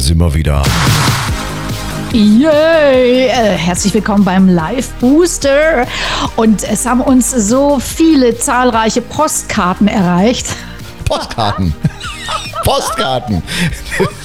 [0.00, 0.62] sind wir wieder.
[2.12, 3.26] Yay!
[3.26, 5.86] Äh, herzlich willkommen beim Live Booster.
[6.36, 10.46] Und es haben uns so viele zahlreiche Postkarten erreicht.
[11.04, 11.74] Postkarten.
[12.64, 13.42] Postkarten.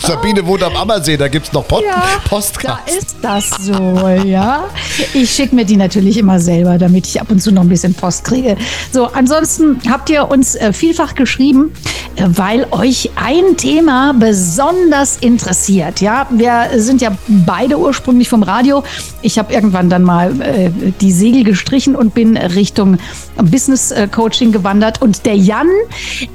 [0.06, 2.84] Sabine wohnt am Ammersee, da gibt es noch Post Ja, Postkarten.
[2.86, 4.66] Da ist das so, ja.
[5.16, 7.96] Ich schicke mir die natürlich immer selber, damit ich ab und zu noch ein bisschen
[7.96, 8.56] Post kriege.
[8.92, 11.74] So, ansonsten habt ihr uns äh, vielfach geschrieben,
[12.18, 16.02] äh, weil euch ein Thema besonders interessiert.
[16.02, 18.84] Ja, wir sind ja beide ursprünglich vom Radio.
[19.24, 20.70] Ich habe irgendwann dann mal äh,
[21.02, 23.00] die Segel gestrichen und bin Richtung
[23.38, 25.02] Business äh, Coaching gewandert.
[25.02, 25.68] Und der Jan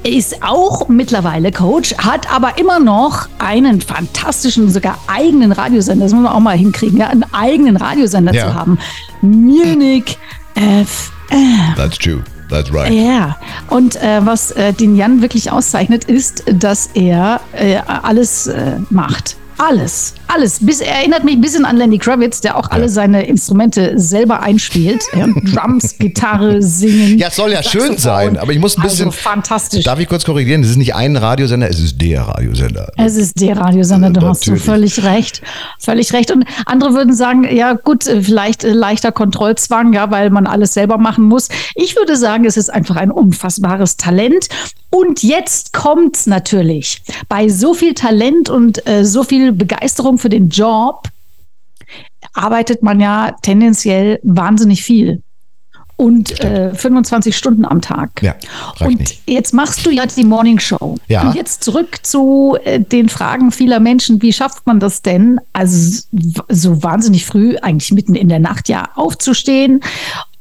[0.03, 3.29] ist auch mittlerweile Coach, hat aber immer noch
[3.65, 6.05] einen fantastischen, sogar eigenen Radiosender.
[6.05, 8.47] Das muss man auch mal hinkriegen, ja, einen eigenen Radiosender Ja.
[8.47, 8.77] zu haben.
[9.21, 10.17] Munich
[10.55, 11.75] FM.
[11.75, 12.23] That's true.
[12.49, 12.91] That's right.
[12.91, 13.37] Ja,
[13.69, 19.37] und äh, was äh, den Jan wirklich auszeichnet, ist, dass er äh, alles äh, macht.
[19.61, 20.57] Alles, alles.
[20.59, 24.41] Bis, er erinnert mich ein bisschen an Lenny Kravitz, der auch alle seine Instrumente selber
[24.41, 25.03] einspielt.
[25.15, 27.19] Ja, Drums, Gitarre, Singen.
[27.19, 29.09] Ja, es soll ja schön sein, aber ich muss ein bisschen.
[29.09, 29.83] Also fantastisch.
[29.83, 30.63] Darf ich kurz korrigieren?
[30.63, 32.91] Es ist nicht ein Radiosender, es ist der Radiosender.
[32.97, 34.65] Es ist der Radiosender, du hast du Natürlich.
[34.65, 35.43] völlig recht.
[35.77, 36.31] Völlig recht.
[36.31, 40.73] Und andere würden sagen, ja gut, äh, vielleicht äh, leichter Kontrollzwang, ja, weil man alles
[40.73, 41.49] selber machen muss.
[41.75, 44.47] Ich würde sagen, es ist einfach ein unfassbares Talent.
[44.93, 47.01] Und jetzt kommt's natürlich.
[47.29, 51.07] Bei so viel Talent und äh, so viel Begeisterung für den Job
[52.33, 55.21] arbeitet man ja tendenziell wahnsinnig viel.
[55.97, 58.23] Und äh, 25 Stunden am Tag.
[58.23, 58.33] Ja,
[58.79, 59.21] Und nicht.
[59.27, 60.97] jetzt machst du ja die Morning Show.
[61.07, 61.21] Ja.
[61.21, 64.19] Und jetzt zurück zu äh, den Fragen vieler Menschen.
[64.19, 65.39] Wie schafft man das denn?
[65.53, 66.01] Also
[66.49, 69.81] so wahnsinnig früh, eigentlich mitten in der Nacht ja aufzustehen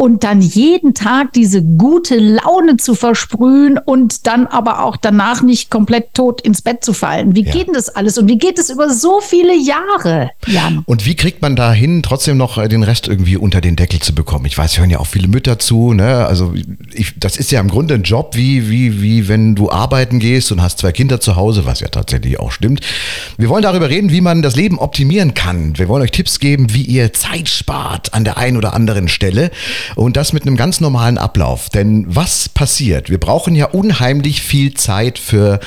[0.00, 5.70] und dann jeden Tag diese gute Laune zu versprühen und dann aber auch danach nicht
[5.70, 7.36] komplett tot ins Bett zu fallen.
[7.36, 7.52] Wie Ja.
[7.52, 8.16] geht denn das alles?
[8.16, 10.84] Und wie geht es über so viele Jahre, Jan?
[10.86, 14.00] Und wie kriegt man da hin, trotzdem noch äh, den Rest irgendwie unter den Deckel
[14.00, 14.46] zu bekommen?
[14.46, 16.24] Ich weiß, hören ja auch viele Mütter zu, ne?
[16.24, 16.54] Also
[16.94, 20.50] ich, das ist ja im Grunde ein Job, wie, wie, wie wenn du arbeiten gehst
[20.50, 22.80] und hast zwei Kinder zu Hause, was ja tatsächlich auch stimmt.
[23.36, 25.76] Wir wollen darüber reden, wie man das Leben optimieren kann.
[25.76, 29.50] Wir wollen euch Tipps geben, wie ihr Zeit spart an der einen oder anderen Stelle.
[29.96, 31.68] Und das mit einem ganz normalen Ablauf.
[31.68, 33.10] Denn was passiert?
[33.10, 35.60] Wir brauchen ja unheimlich viel Zeit für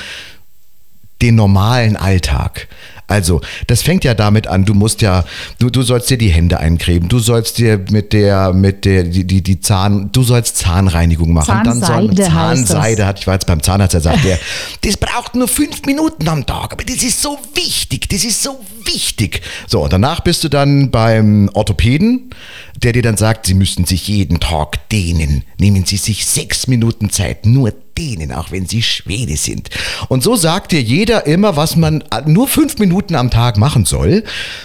[1.22, 2.68] den normalen Alltag.
[3.14, 5.24] Also, das fängt ja damit an, du musst ja,
[5.60, 9.24] du, du sollst dir die Hände eincremen, du sollst dir mit der, mit der, die,
[9.24, 11.62] die, die Zahn, du sollst Zahnreinigung machen.
[11.64, 14.40] dann soll Zahnseide Zahnseide hat, ich war jetzt beim Zahnarzt, der sagt, der,
[14.82, 18.60] das braucht nur fünf Minuten am Tag, aber das ist so wichtig, das ist so
[18.86, 19.42] wichtig.
[19.68, 22.32] So, und danach bist du dann beim Orthopäden,
[22.76, 25.44] der dir dann sagt, sie müssen sich jeden Tag dehnen.
[25.60, 29.70] Nehmen Sie sich sechs Minuten Zeit, nur dehnen, auch wenn Sie Schwede sind.
[30.10, 34.24] Und so sagt dir jeder immer, was man nur fünf Minuten am Tag machen soll.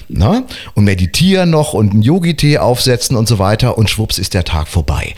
[0.09, 0.45] Na?
[0.75, 3.79] Und meditieren noch und einen Yogi-Tee aufsetzen und so weiter.
[3.79, 5.15] Und schwupps ist der Tag vorbei.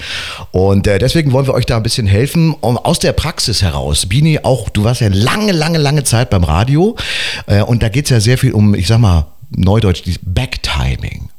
[0.50, 2.54] Und äh, deswegen wollen wir euch da ein bisschen helfen.
[2.60, 4.06] Um, aus der Praxis heraus.
[4.06, 6.96] Bini, auch du warst ja lange, lange, lange Zeit beim Radio.
[7.46, 11.29] Äh, und da geht es ja sehr viel um, ich sag mal, Neudeutsch, dieses Backtiming.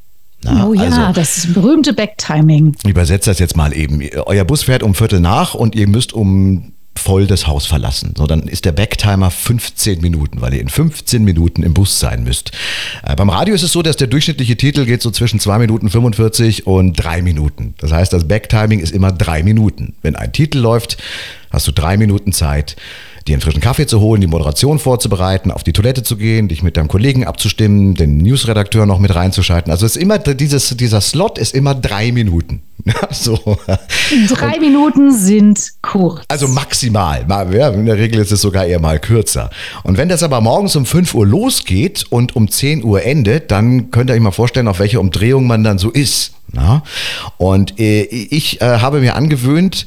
[0.43, 2.75] Na, oh ja, also- das ist berühmte Backtiming.
[2.83, 4.01] ich übersetze das jetzt mal eben.
[4.25, 8.13] Euer Bus fährt um Viertel nach und ihr müsst um voll das Haus verlassen.
[8.17, 12.23] So, dann ist der Backtimer 15 Minuten, weil ihr in 15 Minuten im Bus sein
[12.23, 12.51] müsst.
[13.03, 15.89] Äh, beim Radio ist es so, dass der durchschnittliche Titel geht so zwischen 2 Minuten
[15.89, 17.73] 45 und 3 Minuten.
[17.79, 19.95] Das heißt, das Backtiming ist immer 3 Minuten.
[20.01, 20.97] Wenn ein Titel läuft,
[21.49, 22.75] hast du 3 Minuten Zeit,
[23.27, 26.63] dir einen frischen Kaffee zu holen, die Moderation vorzubereiten, auf die Toilette zu gehen, dich
[26.63, 29.71] mit deinem Kollegen abzustimmen, den Newsredakteur noch mit reinzuschalten.
[29.71, 32.61] Also es ist immer dieses, dieser Slot ist immer drei Minuten.
[33.11, 33.37] so.
[34.27, 36.23] Drei Minuten sind kurz.
[36.27, 37.25] Also maximal.
[37.51, 39.49] Ja, in der Regel ist es sogar eher mal kürzer.
[39.83, 43.91] Und wenn das aber morgens um 5 Uhr losgeht und um 10 Uhr endet, dann
[43.91, 46.33] könnt ihr euch mal vorstellen, auf welche Umdrehung man dann so ist.
[46.51, 46.83] Na?
[47.37, 49.85] Und äh, ich äh, habe mir angewöhnt,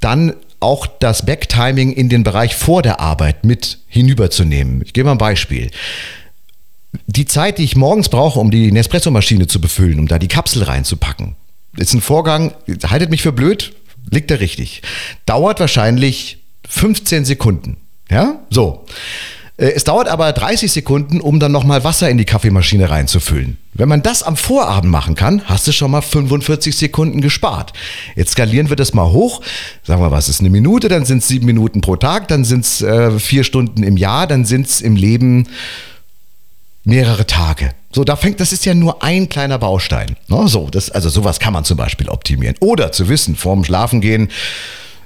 [0.00, 4.82] dann auch das Backtiming in den Bereich vor der Arbeit mit hinüberzunehmen.
[4.84, 5.70] Ich gebe mal ein Beispiel.
[7.06, 10.62] Die Zeit, die ich morgens brauche, um die Nespresso-Maschine zu befüllen, um da die Kapsel
[10.62, 11.36] reinzupacken,
[11.76, 13.72] ist ein Vorgang, haltet mich für blöd,
[14.10, 14.82] liegt da richtig.
[15.26, 16.38] Dauert wahrscheinlich
[16.68, 17.76] 15 Sekunden.
[18.10, 18.84] Ja, so.
[19.56, 23.58] Äh, Es dauert aber 30 Sekunden, um dann nochmal Wasser in die Kaffeemaschine reinzufüllen.
[23.72, 27.72] Wenn man das am Vorabend machen kann, hast du schon mal 45 Sekunden gespart.
[28.14, 29.40] Jetzt skalieren wir das mal hoch.
[29.82, 30.88] Sagen wir, was ist eine Minute?
[30.88, 34.26] Dann sind es sieben Minuten pro Tag, dann sind es äh, vier Stunden im Jahr,
[34.26, 35.48] dann sind es im Leben
[36.84, 37.70] mehrere Tage.
[37.92, 40.16] So, da fängt, das ist ja nur ein kleiner Baustein.
[40.28, 42.56] Ne, so, das, also sowas kann man zum Beispiel optimieren.
[42.60, 44.28] Oder zu wissen, vorm Schlafengehen,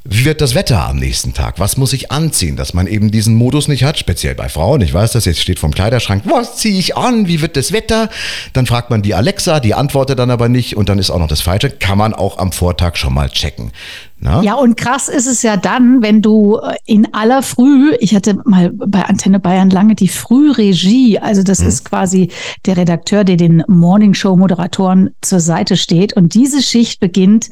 [0.05, 1.59] wie wird das Wetter am nächsten Tag?
[1.59, 3.99] Was muss ich anziehen, dass man eben diesen Modus nicht hat?
[3.99, 4.81] Speziell bei Frauen.
[4.81, 6.23] Ich weiß das, jetzt steht vom Kleiderschrank.
[6.27, 7.27] Was ziehe ich an?
[7.29, 8.09] Wie wird das Wetter?
[8.53, 11.29] Dann fragt man die Alexa, die antwortet dann aber nicht und dann ist auch noch
[11.29, 11.71] das Falsche.
[11.71, 13.73] Kann man auch am Vortag schon mal checken.
[14.21, 14.43] Na?
[14.43, 18.37] Ja, und krass ist es ja dann, wenn du äh, in aller Früh, ich hatte
[18.45, 21.69] mal bei Antenne Bayern lange die Frühregie, also das hm.
[21.69, 22.31] ist quasi
[22.67, 27.51] der Redakteur, der den Morningshow-Moderatoren zur Seite steht und diese Schicht beginnt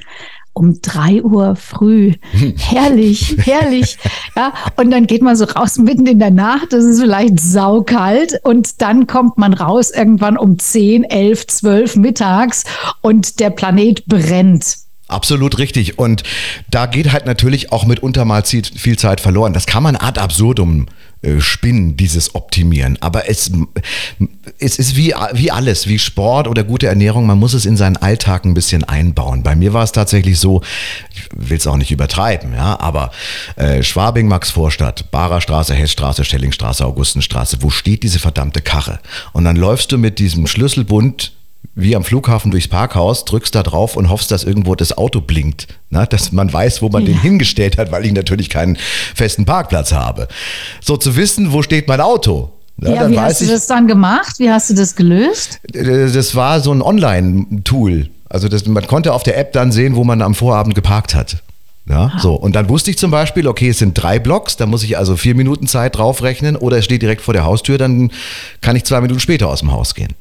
[0.57, 2.15] um drei Uhr früh.
[2.57, 3.99] Herrlich, herrlich.
[4.35, 8.41] Ja, und dann geht man so raus mitten in der Nacht, es ist vielleicht saukalt
[8.43, 12.65] und dann kommt man raus irgendwann um zehn, elf, zwölf mittags
[13.03, 14.86] und der Planet brennt.
[15.09, 15.99] Absolut richtig.
[15.99, 16.25] Und
[16.69, 19.53] da geht halt natürlich auch mitunter mal viel Zeit verloren.
[19.53, 20.87] Das kann man ad absurdum
[21.23, 22.99] äh, spinnen, dieses Optimieren.
[23.01, 23.53] Aber es,
[24.59, 27.25] es ist wie, wie alles, wie Sport oder gute Ernährung.
[27.25, 29.45] Man muss es in seinen Alltag ein bisschen einbauen.
[29.45, 30.63] Bei mir war es tatsächlich so,
[31.15, 33.13] ich will es auch nicht übertreiben, ja, aber
[33.55, 38.99] äh, Schwabing, Maxvorstadt, Barer Straße, Hessstraße, Schellingstraße, Augustenstraße, wo steht diese verdammte Karre?
[39.33, 41.36] Und dann läufst du mit diesem Schlüsselbund
[41.75, 45.69] wie am Flughafen durchs Parkhaus, drückst da drauf und hoffst, dass irgendwo das Auto blinkt.
[45.91, 47.09] Na, dass man weiß, wo man ja.
[47.13, 48.77] den hingestellt hat, weil ich natürlich keinen
[49.15, 50.29] festen Parkplatz habe.
[50.81, 52.51] So zu wissen, wo steht mein Auto.
[52.81, 54.39] Ja, ja wie hast du das dann gemacht?
[54.39, 55.61] Wie hast du das gelöst?
[55.73, 58.11] Äh, das war so ein Online-Tool.
[58.29, 61.43] Also das, man konnte auf der App dann sehen, wo man am Vorabend geparkt hat.
[61.89, 62.35] Ja, so.
[62.35, 65.17] Und dann wusste ich zum Beispiel, okay, es sind drei Blocks, da muss ich also
[65.17, 68.11] vier Minuten Zeit draufrechnen oder es steht direkt vor der Haustür, dann
[68.61, 70.15] kann ich zwei Minuten später aus dem Haus gehen.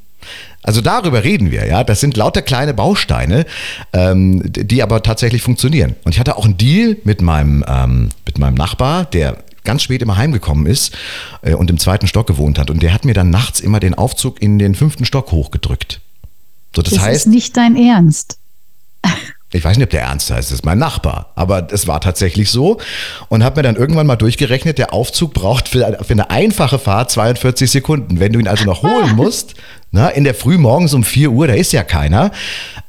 [0.63, 1.83] Also darüber reden wir, ja.
[1.83, 3.45] Das sind lauter kleine Bausteine,
[3.93, 5.95] ähm, die aber tatsächlich funktionieren.
[6.03, 10.01] Und ich hatte auch einen Deal mit meinem, ähm, mit meinem Nachbar, der ganz spät
[10.01, 10.95] immer heimgekommen ist
[11.41, 12.69] äh, und im zweiten Stock gewohnt hat.
[12.69, 16.01] Und der hat mir dann nachts immer den Aufzug in den fünften Stock hochgedrückt.
[16.75, 18.37] So, das, das heißt, ist nicht dein Ernst.
[19.51, 21.31] Ich weiß nicht, ob der ernst heißt, das ist mein Nachbar.
[21.35, 22.79] Aber es war tatsächlich so.
[23.29, 27.11] Und habe mir dann irgendwann mal durchgerechnet, der Aufzug braucht für, für eine einfache Fahrt
[27.11, 28.19] 42 Sekunden.
[28.19, 29.53] Wenn du ihn also noch holen musst,
[29.95, 32.31] na, in der Früh morgens um 4 Uhr, da ist ja keiner.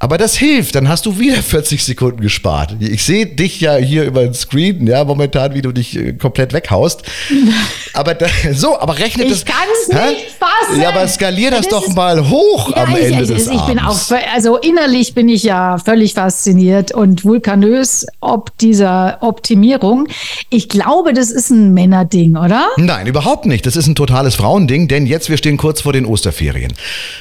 [0.01, 2.77] Aber das hilft, dann hast du wieder 40 Sekunden gespart.
[2.81, 6.53] Ich sehe dich ja hier über den Screen, ja, momentan, wie du dich äh, komplett
[6.53, 7.05] weghaust.
[7.93, 9.39] Aber da, so, aber rechne das.
[9.39, 10.83] Ich kann es nicht fassen.
[10.83, 13.59] Ja, aber skalier das, das doch mal hoch ja, am ich, Ende ich, des ich
[13.59, 14.09] Abends.
[14.09, 20.09] bin auch, also innerlich bin ich ja völlig fasziniert und vulkanös ob dieser Optimierung.
[20.51, 22.69] Ich glaube, das ist ein Männerding, oder?
[22.77, 23.65] Nein, überhaupt nicht.
[23.65, 26.75] Das ist ein totales Frauending, denn jetzt, wir stehen kurz vor den Osterferien.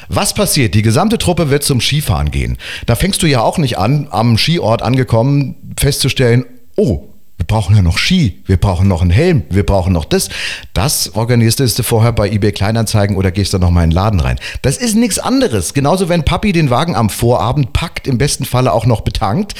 [0.07, 0.73] Was passiert?
[0.73, 2.57] Die gesamte Truppe wird zum Skifahren gehen.
[2.85, 6.45] Da fängst du ja auch nicht an, am Skiort angekommen, festzustellen,
[6.75, 7.03] oh,
[7.37, 10.29] wir brauchen ja noch Ski, wir brauchen noch einen Helm, wir brauchen noch das.
[10.73, 14.19] Das organisierst du vorher bei eBay Kleinanzeigen oder gehst dann noch mal in den Laden
[14.19, 14.39] rein.
[14.61, 15.73] Das ist nichts anderes.
[15.73, 19.53] Genauso wenn Papi den Wagen am Vorabend packt, im besten Falle auch noch betankt.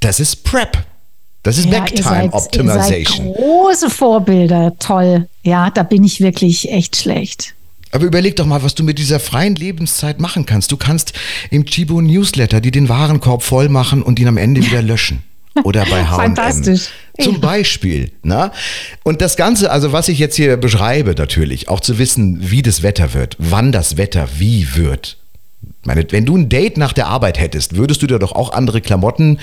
[0.00, 0.84] Das ist Prep.
[1.42, 3.26] Das ist ja, Backtime Optimization.
[3.26, 5.28] Ihr seid große Vorbilder, toll.
[5.42, 7.54] Ja, da bin ich wirklich echt schlecht.
[7.92, 10.72] Aber überleg doch mal, was du mit dieser freien Lebenszeit machen kannst.
[10.72, 11.12] Du kannst
[11.50, 15.22] im Chibo Newsletter dir den Warenkorb voll machen und ihn am Ende wieder löschen.
[15.62, 16.34] Oder bei H&M.
[16.34, 16.88] Fantastisch.
[17.20, 18.10] Zum Beispiel.
[18.22, 18.52] Na?
[19.02, 22.82] Und das Ganze, also was ich jetzt hier beschreibe natürlich, auch zu wissen, wie das
[22.82, 25.18] Wetter wird, wann das Wetter wie wird.
[25.84, 28.80] Meine, wenn du ein Date nach der Arbeit hättest, würdest du dir doch auch andere
[28.80, 29.38] Klamotten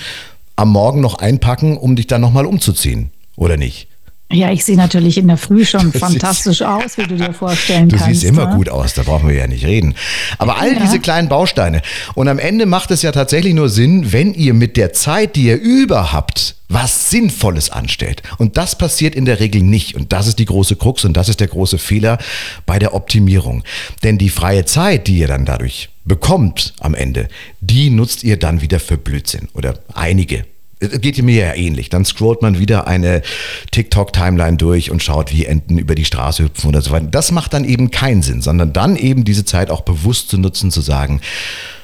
[0.56, 3.86] am Morgen noch einpacken, um dich dann nochmal umzuziehen, oder nicht?
[4.32, 7.96] Ja, ich sehe natürlich in der Früh schon fantastisch aus, wie du dir vorstellen du
[7.96, 8.10] kannst.
[8.10, 8.56] Du siehst immer ne?
[8.56, 9.94] gut aus, da brauchen wir ja nicht reden.
[10.38, 10.80] Aber all ja.
[10.80, 11.82] diese kleinen Bausteine.
[12.14, 15.44] Und am Ende macht es ja tatsächlich nur Sinn, wenn ihr mit der Zeit, die
[15.44, 18.22] ihr über habt, was Sinnvolles anstellt.
[18.38, 19.96] Und das passiert in der Regel nicht.
[19.96, 22.18] Und das ist die große Krux und das ist der große Fehler
[22.66, 23.64] bei der Optimierung.
[24.04, 27.28] Denn die freie Zeit, die ihr dann dadurch bekommt am Ende,
[27.60, 30.44] die nutzt ihr dann wieder für Blödsinn oder einige
[30.80, 31.88] geht mir ja ähnlich.
[31.88, 33.22] Dann scrollt man wieder eine
[33.70, 37.06] TikTok-Timeline durch und schaut, wie Enten über die Straße hüpfen oder so weiter.
[37.06, 40.70] Das macht dann eben keinen Sinn, sondern dann eben diese Zeit auch bewusst zu nutzen,
[40.70, 41.20] zu sagen,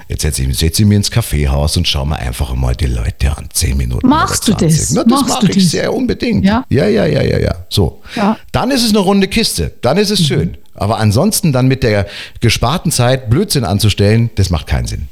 [0.09, 3.37] Jetzt setze ich, setz ich mir ins Kaffeehaus und schau mal einfach mal die Leute
[3.37, 3.49] an.
[3.53, 4.07] Zehn Minuten.
[4.07, 4.93] Machst du das?
[4.93, 5.71] Na, das mache ich das?
[5.73, 6.45] sehr unbedingt.
[6.45, 7.39] Ja, ja, ja, ja, ja.
[7.41, 7.55] ja.
[7.69, 8.03] So.
[8.15, 8.37] Ja.
[8.53, 9.73] Dann ist es eine runde Kiste.
[9.81, 10.25] Dann ist es mhm.
[10.25, 10.57] schön.
[10.75, 12.07] Aber ansonsten dann mit der
[12.41, 15.09] gesparten Zeit Blödsinn anzustellen, das macht keinen Sinn.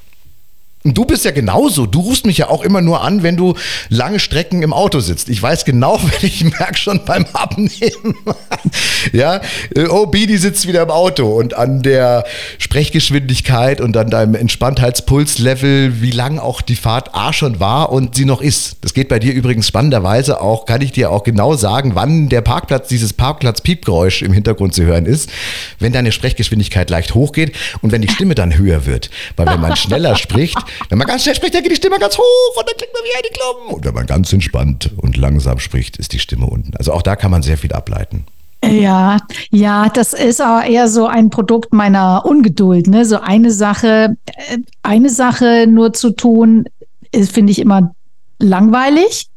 [0.87, 1.87] Und du bist ja genauso.
[1.87, 3.55] Du rufst mich ja auch immer nur an, wenn du
[3.89, 5.31] lange Strecken im Auto sitzt.
[5.31, 8.15] Ich weiß genau, wenn ich merke schon beim Abnehmen.
[9.13, 9.41] ja,
[9.75, 12.25] äh, oh, Bidi sitzt wieder im Auto und an der
[12.59, 18.27] Sprechgeschwindigkeit und an deinem Entspanntheitspulslevel, wie lang auch die Fahrt A schon war und sie
[18.27, 18.77] noch ist.
[18.83, 22.43] Das geht bei dir übrigens spannenderweise auch, kann ich dir auch genau sagen, wann der
[22.43, 25.31] Parkplatz, dieses Parkplatz-Piepgeräusch im Hintergrund zu hören ist,
[25.79, 29.09] wenn deine Sprechgeschwindigkeit leicht hochgeht und wenn die Stimme dann höher wird.
[29.37, 30.59] Weil wenn man schneller spricht,
[30.89, 33.03] Wenn man ganz schnell spricht, dann geht die Stimme ganz hoch und dann klickt man
[33.05, 33.75] wie eine Klumpen.
[33.75, 36.77] Und wenn man ganz entspannt und langsam spricht, ist die Stimme unten.
[36.77, 38.27] Also auch da kann man sehr viel ableiten.
[38.65, 39.19] Ja,
[39.51, 42.87] ja, das ist aber eher so ein Produkt meiner Ungeduld.
[42.87, 43.05] Ne?
[43.05, 46.65] So eine Sache, äh, eine Sache nur zu tun,
[47.13, 47.95] finde ich immer
[48.39, 49.29] langweilig.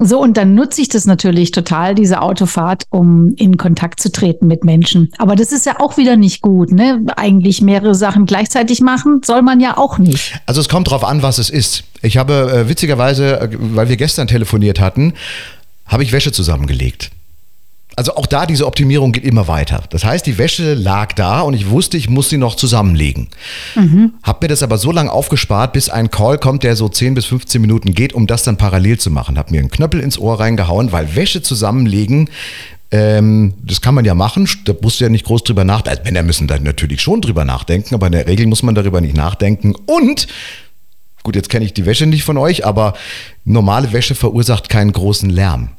[0.00, 4.46] So, und dann nutze ich das natürlich total, diese Autofahrt, um in Kontakt zu treten
[4.46, 5.12] mit Menschen.
[5.18, 7.04] Aber das ist ja auch wieder nicht gut, ne?
[7.16, 10.38] Eigentlich mehrere Sachen gleichzeitig machen, soll man ja auch nicht.
[10.46, 11.82] Also es kommt drauf an, was es ist.
[12.00, 15.14] Ich habe äh, witzigerweise, äh, weil wir gestern telefoniert hatten,
[15.86, 17.10] habe ich Wäsche zusammengelegt
[17.98, 19.82] also auch da diese Optimierung geht immer weiter.
[19.90, 23.26] Das heißt, die Wäsche lag da und ich wusste, ich muss sie noch zusammenlegen.
[23.74, 24.12] Mhm.
[24.22, 27.24] Hab mir das aber so lange aufgespart, bis ein Call kommt, der so 10 bis
[27.24, 29.36] 15 Minuten geht, um das dann parallel zu machen.
[29.36, 32.30] Hab mir einen Knöppel ins Ohr reingehauen, weil Wäsche zusammenlegen
[32.90, 35.98] ähm, das kann man ja machen, da musst du ja nicht groß drüber nachdenken.
[35.98, 39.02] Also Männer müssen da natürlich schon drüber nachdenken, aber in der Regel muss man darüber
[39.02, 39.74] nicht nachdenken.
[39.74, 40.26] Und,
[41.22, 42.94] gut, jetzt kenne ich die Wäsche nicht von euch, aber
[43.44, 45.70] normale Wäsche verursacht keinen großen Lärm.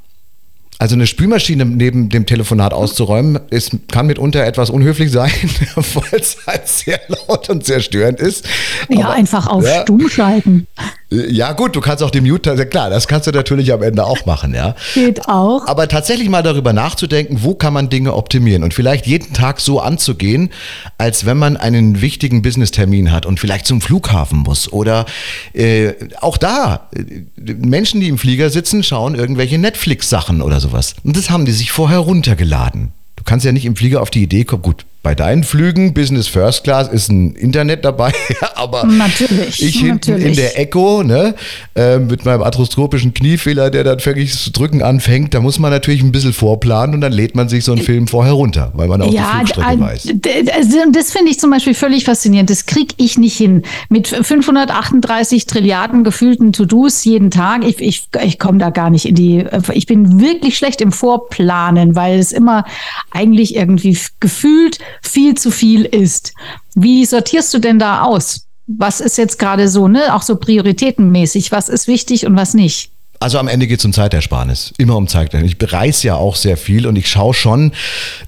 [0.82, 5.30] Also eine Spülmaschine neben dem Telefonat auszuräumen, ist, kann mitunter etwas unhöflich sein,
[5.76, 8.48] weil es halt sehr laut und sehr störend ist.
[8.88, 10.68] Ja, Aber, einfach auf ja, Stumm schalten.
[11.12, 14.28] Ja, gut, du kannst auch den Mute, klar, das kannst du natürlich am Ende auch
[14.28, 14.76] machen, ja.
[14.94, 15.66] Geht auch.
[15.66, 19.80] Aber tatsächlich mal darüber nachzudenken, wo kann man Dinge optimieren und vielleicht jeden Tag so
[19.80, 20.52] anzugehen,
[21.00, 24.72] als wenn man einen wichtigen Business-Termin hat und vielleicht zum Flughafen muss.
[24.72, 25.08] Oder
[25.54, 30.94] äh, auch da, äh, Menschen, die im Flieger sitzen, schauen irgendwelche Netflix-Sachen oder sowas.
[31.04, 32.94] Und das haben die sich vorher runtergeladen.
[33.30, 36.28] Du kannst ja nicht im Flieger auf die Idee kommen, gut, bei deinen Flügen, Business
[36.28, 38.12] First Class, ist ein Internet dabei,
[38.56, 40.26] aber natürlich, ich hinten natürlich.
[40.26, 41.36] in der Echo, ne,
[41.74, 46.04] äh, mit meinem arthroskopischen Kniefehler, der dann wirklich zu drücken anfängt, da muss man natürlich
[46.04, 49.02] ein bisschen vorplanen und dann lädt man sich so einen Film vorher runter, weil man
[49.02, 50.08] auch ja, die Flugstrecke weiß.
[50.58, 52.50] Also das finde ich zum Beispiel völlig faszinierend.
[52.50, 53.64] Das kriege ich nicht hin.
[53.88, 57.64] Mit 538 Trilliarden gefühlten To-Dos jeden Tag.
[57.66, 59.46] Ich, ich, ich komme da gar nicht in die.
[59.74, 62.66] Ich bin wirklich schlecht im Vorplanen, weil es immer
[63.20, 66.34] eigentlich irgendwie gefühlt viel zu viel ist.
[66.74, 68.46] Wie sortierst du denn da aus?
[68.68, 70.16] Was ist jetzt gerade so, ne?
[70.16, 71.52] Auch so prioritätenmäßig.
[71.52, 72.92] Was ist wichtig und was nicht?
[73.22, 74.74] Also am Ende geht es um Zeitersparnis.
[74.78, 75.52] Immer um Zeitersparnis.
[75.52, 77.74] Ich bereise ja auch sehr viel und ich schaue schon,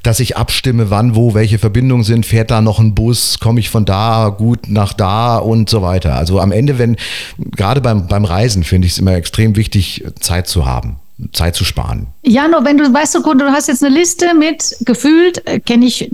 [0.04, 2.26] dass ich abstimme, wann, wo, welche Verbindungen sind.
[2.26, 3.40] Fährt da noch ein Bus?
[3.40, 6.16] Komme ich von da gut nach da und so weiter.
[6.16, 6.98] Also am Ende, wenn,
[7.56, 10.98] gerade beim, beim Reisen finde ich es immer extrem wichtig, Zeit zu haben.
[11.34, 12.08] Zeit zu sparen.
[12.24, 15.86] Ja, nur wenn du weißt, du, du hast jetzt eine Liste mit gefühlt, äh, kenne
[15.86, 16.12] ich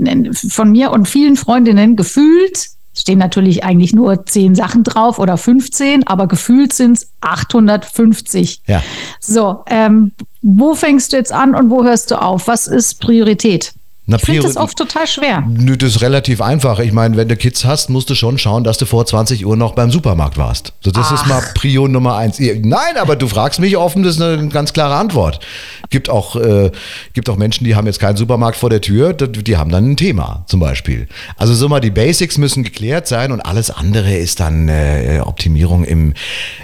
[0.50, 6.08] von mir und vielen Freundinnen, gefühlt stehen natürlich eigentlich nur zehn Sachen drauf oder 15,
[6.08, 8.64] aber gefühlt sind es 850.
[8.66, 8.82] Ja.
[9.20, 10.12] So, ähm,
[10.42, 12.48] wo fängst du jetzt an und wo hörst du auf?
[12.48, 13.74] Was ist Priorität?
[14.10, 15.44] Na, ich finde das oft total schwer.
[15.46, 16.80] Nö, das ist relativ einfach.
[16.80, 19.58] Ich meine, wenn du Kids hast, musst du schon schauen, dass du vor 20 Uhr
[19.58, 20.72] noch beim Supermarkt warst.
[20.80, 21.16] So, das Ach.
[21.16, 22.40] ist mal Prio Nummer eins.
[22.40, 25.42] Nein, aber du fragst mich offen, das ist eine ganz klare Antwort.
[25.90, 26.72] Gibt auch, äh,
[27.14, 29.98] gibt auch Menschen, die haben jetzt keinen Supermarkt vor der Tür, die haben dann ein
[29.98, 31.10] Thema zum Beispiel.
[31.36, 35.84] Also so mal die Basics müssen geklärt sein und alles andere ist dann äh, Optimierung
[35.84, 36.14] im,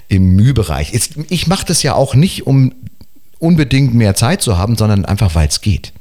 [0.08, 0.94] im Mühbereich.
[1.28, 2.72] Ich mache das ja auch nicht, um
[3.40, 5.92] unbedingt mehr Zeit zu haben, sondern einfach, weil es geht.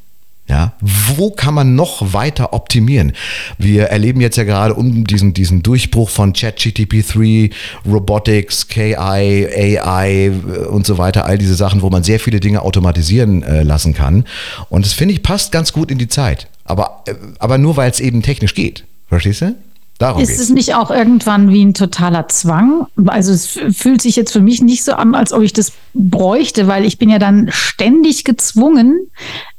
[0.49, 3.13] Ja, wo kann man noch weiter optimieren?
[3.59, 7.53] Wir erleben jetzt ja gerade um diesen, diesen Durchbruch von ChatGTP3,
[7.87, 10.33] Robotics, KI, AI
[10.69, 14.25] und so weiter, all diese Sachen, wo man sehr viele Dinge automatisieren äh, lassen kann.
[14.69, 16.49] Und das finde ich passt ganz gut in die Zeit.
[16.65, 18.85] Aber, äh, aber nur weil es eben technisch geht.
[19.09, 19.55] Verstehst du?
[19.99, 20.41] Darum ist geht's.
[20.41, 22.89] es nicht auch irgendwann wie ein totaler Zwang?
[23.07, 26.67] Also es fühlt sich jetzt für mich nicht so an, als ob ich das bräuchte,
[26.67, 29.07] weil ich bin ja dann ständig gezwungen,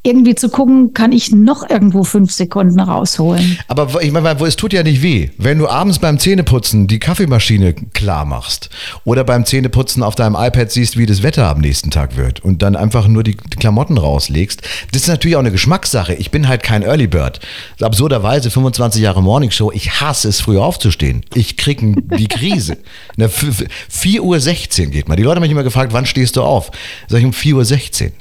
[0.03, 3.57] irgendwie zu gucken, kann ich noch irgendwo fünf Sekunden rausholen.
[3.69, 5.29] Aber ich meine, es tut ja nicht weh.
[5.37, 8.69] Wenn du abends beim Zähneputzen die Kaffeemaschine klar machst
[9.05, 12.61] oder beim Zähneputzen auf deinem iPad siehst, wie das Wetter am nächsten Tag wird und
[12.61, 16.13] dann einfach nur die Klamotten rauslegst, das ist natürlich auch eine Geschmackssache.
[16.15, 17.39] Ich bin halt kein Early Bird.
[17.79, 21.23] Absurderweise 25 Jahre Morning Show, ich hasse es, früh aufzustehen.
[21.33, 22.77] Ich krieg die Krise.
[23.17, 25.15] 4.16 Uhr geht mal.
[25.15, 26.71] Die Leute haben mich immer gefragt, wann stehst du auf?
[27.07, 28.11] Sag ich um 4.16 Uhr.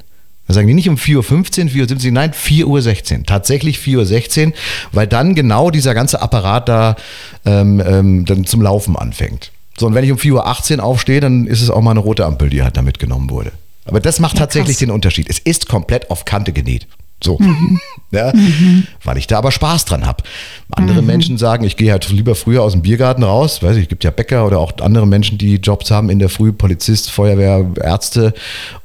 [0.48, 3.24] Da sagen die nicht um 4.15 Uhr, 4.17 Uhr, nein, 4.16 Uhr.
[3.24, 4.52] Tatsächlich 4.16 Uhr,
[4.92, 6.96] weil dann genau dieser ganze Apparat da
[7.44, 9.52] ähm, ähm, dann zum Laufen anfängt.
[9.78, 12.26] So, und wenn ich um 4.18 Uhr aufstehe, dann ist es auch mal eine rote
[12.26, 13.52] Ampel, die halt da mitgenommen wurde.
[13.84, 15.28] Aber das macht ja, tatsächlich den Unterschied.
[15.28, 16.86] Es ist komplett auf Kante genäht.
[17.22, 17.38] So.
[17.38, 17.80] Mhm.
[18.10, 18.86] Ja, mhm.
[19.04, 20.22] Weil ich da aber Spaß dran habe.
[20.70, 21.06] Andere mhm.
[21.06, 23.62] Menschen sagen, ich gehe halt lieber früher aus dem Biergarten raus.
[23.62, 26.28] Weiß ich, es gibt ja Bäcker oder auch andere Menschen, die Jobs haben in der
[26.28, 28.34] Früh, Polizist, Feuerwehr, Ärzte.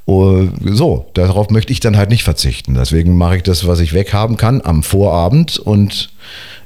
[0.06, 2.76] Oh, so, darauf möchte ich dann halt nicht verzichten.
[2.76, 6.10] Deswegen mache ich das, was ich weghaben kann, am Vorabend und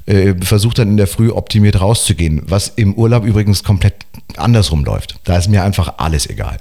[0.05, 3.95] äh, versuche dann in der Früh optimiert rauszugehen, was im Urlaub übrigens komplett
[4.37, 5.15] andersrum läuft.
[5.23, 6.57] Da ist mir einfach alles egal.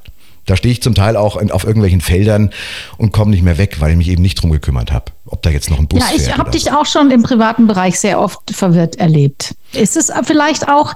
[0.46, 2.50] Da stehe ich zum Teil auch in, auf irgendwelchen Feldern
[2.96, 5.50] und komme nicht mehr weg, weil ich mich eben nicht drum gekümmert habe, ob da
[5.50, 6.70] jetzt noch ein Bus Ja, ich habe dich so.
[6.70, 9.54] auch schon im privaten Bereich sehr oft verwirrt erlebt.
[9.72, 10.94] Ist es vielleicht auch,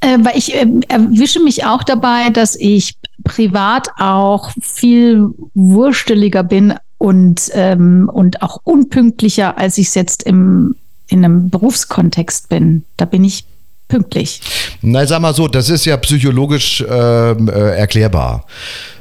[0.00, 6.74] äh, weil ich äh, erwische mich auch dabei, dass ich privat auch viel wursteliger bin
[6.98, 10.76] und, ähm, und auch unpünktlicher, als ich es jetzt im,
[11.08, 12.84] in einem Berufskontext bin.
[12.96, 13.44] Da bin ich
[13.88, 14.40] pünktlich.
[14.82, 18.46] Na, sag mal so, das ist ja psychologisch ähm, äh, erklärbar.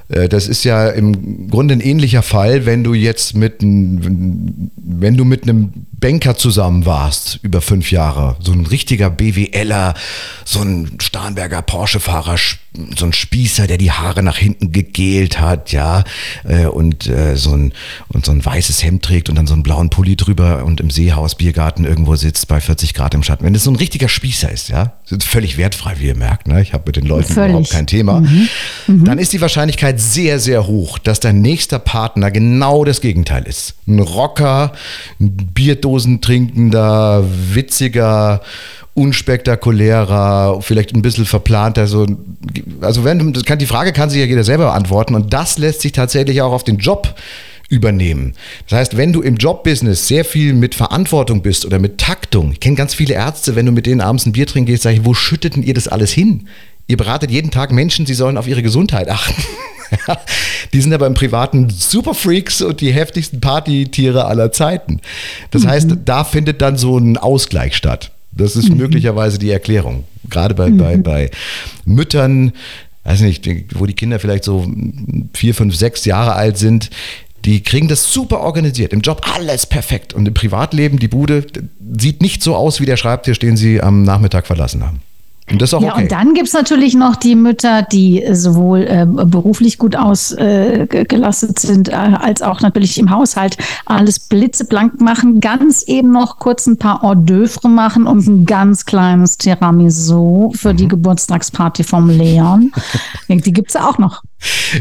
[0.10, 5.18] Äh, Das ist ja im Grunde ein ähnlicher Fall, wenn du jetzt mit, n- wenn
[5.18, 9.94] du mit einem Banker zusammen warst über fünf Jahre, so ein richtiger BWLer,
[10.44, 12.58] so ein Starnberger Porsche-Fahrer, sch-
[12.98, 16.04] so ein Spießer, der die Haare nach hinten gegelt hat, ja,
[16.44, 17.72] äh, und äh, so ein
[18.10, 20.90] und so ein weißes Hemd trägt und dann so einen blauen Pulli drüber und im
[20.90, 23.46] Seehaus Biergarten irgendwo sitzt bei 40 Grad im Schatten.
[23.46, 26.62] Wenn das so ein richtiger Spießer ist, ja, völlig wertfrei, wie ihr merkt, ne?
[26.62, 27.52] Ich habe mit den Leuten Völlig.
[27.52, 28.22] überhaupt kein Thema.
[28.88, 33.76] Dann ist die Wahrscheinlichkeit sehr, sehr hoch, dass dein nächster Partner genau das Gegenteil ist.
[33.88, 34.74] Ein Rocker,
[35.20, 37.24] ein Bierdosen trinkender,
[37.54, 38.42] witziger,
[38.96, 41.88] unspektakulärer, vielleicht ein bisschen verplanter.
[41.88, 42.08] So,
[42.82, 45.92] also wenn kann, die Frage kann sich ja jeder selber beantworten und das lässt sich
[45.92, 47.14] tatsächlich auch auf den Job
[47.70, 48.34] übernehmen.
[48.70, 52.60] Das heißt, wenn du im Jobbusiness sehr viel mit Verantwortung bist oder mit Taktung, ich
[52.60, 55.06] kenne ganz viele Ärzte, wenn du mit denen abends ein Bier trinken gehst, sage ich,
[55.06, 56.48] wo schüttet denn ihr das alles hin?
[56.88, 59.44] Ihr beratet jeden Tag Menschen, sie sollen auf ihre Gesundheit achten.
[60.74, 65.02] die sind aber im Privaten Superfreaks und die heftigsten Partytiere aller Zeiten.
[65.52, 68.12] Das heißt, da findet dann so ein Ausgleich statt.
[68.32, 70.04] Das ist möglicherweise die Erklärung.
[70.30, 71.32] Gerade bei, bei, bei
[71.86, 72.52] Müttern,
[73.06, 74.70] weiß nicht, wo die Kinder vielleicht so
[75.34, 76.90] vier, fünf, sechs Jahre alt sind,
[77.46, 78.92] die kriegen das super organisiert.
[78.92, 80.14] Im Job alles perfekt.
[80.14, 81.46] Und im Privatleben, die Bude
[81.98, 85.00] sieht nicht so aus wie der Schreibtisch, den sie am Nachmittag verlassen haben.
[85.52, 86.04] Und das ist auch Ja, okay.
[86.04, 91.68] und dann gibt's natürlich noch die Mütter, die äh, sowohl äh, beruflich gut ausgelastet äh,
[91.68, 96.78] sind, äh, als auch natürlich im Haushalt alles blitzeblank machen, ganz eben noch kurz ein
[96.78, 100.78] paar Hors d'oeuvre machen und ein ganz kleines Tiramisu für Mhm.
[100.78, 102.72] die Geburtstagsparty vom Leon.
[103.30, 104.24] die gibt's ja auch noch.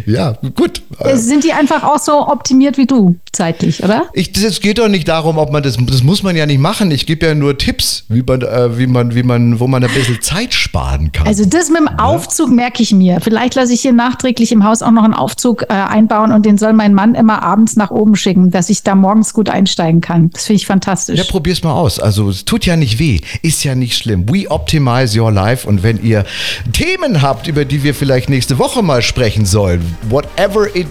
[0.07, 0.83] ja, gut.
[0.98, 4.07] Äh, Sind die einfach auch so optimiert wie du zeitlich, oder?
[4.14, 6.90] Es geht doch nicht darum, ob man das, das muss man ja nicht machen.
[6.90, 9.90] Ich gebe ja nur Tipps, wie man, äh, wie man, wie man, wo man ein
[9.92, 11.27] bisschen Zeit sparen kann.
[11.27, 13.21] Also das mit dem Aufzug merke ich mir.
[13.21, 16.59] Vielleicht lasse ich hier nachträglich im Haus auch noch einen Aufzug äh, einbauen und den
[16.59, 20.31] soll mein Mann immer abends nach oben schicken, dass ich da morgens gut einsteigen kann.
[20.31, 21.19] Das finde ich fantastisch.
[21.19, 21.99] Ja, probier's mal aus.
[21.99, 24.29] Also es tut ja nicht weh, ist ja nicht schlimm.
[24.29, 26.25] We optimize your life und wenn ihr
[26.73, 30.87] Themen habt, über die wir vielleicht nächste Woche mal sprechen sollen, whatever it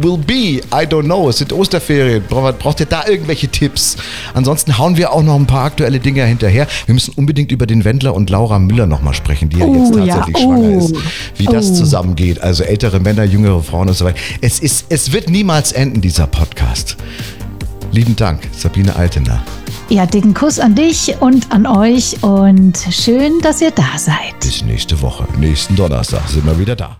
[0.00, 3.96] will be, I don't know, es sind Osterferien, braucht, ihr da irgendwelche Tipps?
[4.34, 6.66] Ansonsten hauen wir auch noch ein paar aktuelle Dinge hinterher.
[6.86, 9.98] Wir müssen unbedingt über den Wendler und Laura Müller nochmal sprechen, die ja jetzt Oh,
[9.98, 10.14] ja.
[10.16, 10.78] tatsächlich schwanger Oh.
[10.78, 10.94] ist.
[11.36, 11.74] Wie das Oh.
[11.74, 14.18] zusammengeht, also ältere Männer, jüngere Frauen und so weiter.
[14.40, 16.96] Es, ist, es wird niemals enden, dieser Podcast.
[17.92, 19.42] Lieben Dank, Sabine Altener.
[19.88, 24.38] Ja, dicken Kuss an dich und an euch und schön, dass ihr da seid.
[24.40, 25.24] Bis nächste Woche.
[25.40, 26.96] Nächsten Donnerstag sind wir wieder da.